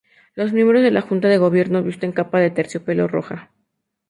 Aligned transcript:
Los 0.33 0.51
miembros 0.51 0.81
de 0.81 0.89
la 0.89 1.01
Junta 1.01 1.27
de 1.27 1.37
Gobierno 1.37 1.83
visten 1.83 2.11
capa 2.11 2.39
de 2.39 2.49
terciopelo 2.49 3.07
roja. 3.07 3.51